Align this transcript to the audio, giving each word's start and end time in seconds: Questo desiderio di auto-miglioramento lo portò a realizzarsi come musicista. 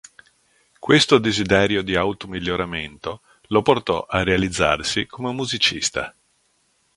Questo 0.79 1.19
desiderio 1.19 1.83
di 1.83 1.95
auto-miglioramento 1.95 3.21
lo 3.49 3.61
portò 3.61 4.07
a 4.09 4.23
realizzarsi 4.23 5.05
come 5.05 5.31
musicista. 5.31 6.11